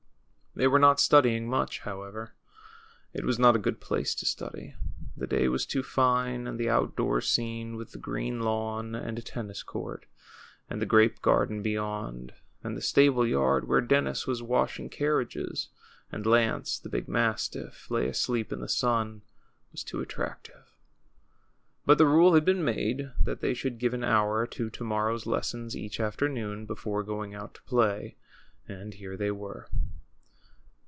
They 0.53 0.65
Avere 0.65 0.81
not 0.81 0.99
studying 0.99 1.47
much, 1.49 1.79
however. 1.79 2.33
It 3.13 3.23
was 3.23 3.39
not 3.39 3.55
a 3.55 3.59
good 3.59 3.79
place 3.79 4.13
to 4.15 4.25
study. 4.25 4.75
The 5.15 5.25
day 5.25 5.45
Avas 5.47 5.65
too 5.65 5.81
fine; 5.81 6.45
and 6.45 6.59
the 6.59 6.69
outdoor 6.69 7.21
scene 7.21 7.77
with 7.77 7.93
the 7.93 7.97
green 7.97 8.41
lawn 8.41 8.93
and 8.93 9.25
tennis 9.25 9.63
court, 9.63 10.07
and 10.69 10.81
the 10.81 10.85
grape 10.85 11.21
garden 11.21 11.61
beyond, 11.61 12.33
and 12.65 12.75
the 12.75 12.81
stable 12.81 13.25
yard 13.25 13.65
where 13.65 13.79
Dennis 13.79 14.27
was 14.27 14.43
washing 14.43 14.89
carriages, 14.89 15.69
and 16.11 16.25
Lance, 16.25 16.77
the 16.79 16.89
big 16.89 17.07
mastiff, 17.07 17.89
lay 17.89 18.09
asleep 18.09 18.51
in 18.51 18.59
the 18.59 18.67
sun, 18.67 19.21
was 19.71 19.85
too 19.85 20.01
attractive. 20.01 20.75
But 21.85 21.97
the 21.97 22.07
rule 22.07 22.33
had 22.33 22.43
been 22.43 22.65
made 22.65 23.09
that 23.23 23.39
they 23.39 23.53
should 23.53 23.79
give 23.79 23.93
an 23.93 24.03
hour 24.03 24.45
to 24.47 24.69
to 24.69 24.83
morrow's 24.83 25.25
lessons 25.25 25.77
each 25.77 26.01
afternoon, 26.01 26.65
before 26.65 27.03
going 27.03 27.33
out 27.33 27.53
to 27.53 27.63
play. 27.63 28.17
And 28.67 28.93
here 28.95 29.15
they 29.15 29.31
were. 29.31 29.69